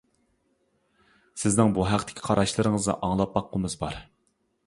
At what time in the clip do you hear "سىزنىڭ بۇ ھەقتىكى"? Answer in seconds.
1.41-2.25